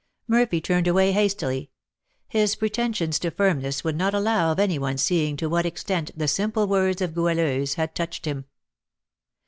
[0.27, 1.69] Murphy turned away hastily;
[2.27, 6.27] his pretensions to firmness would not allow of any one seeing to what extent the
[6.27, 8.45] simple words of Goualeuse had touched him.